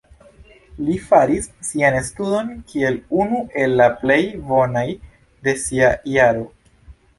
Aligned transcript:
Li 0.85 0.95
faris 1.09 1.47
sian 1.67 1.97
studon 2.07 2.49
kiel 2.73 2.97
unu 3.21 3.43
el 3.65 3.77
la 3.83 3.89
plej 4.01 4.19
bonaj 4.51 4.85
de 5.47 5.57
sia 5.67 5.95
jaro. 6.19 6.51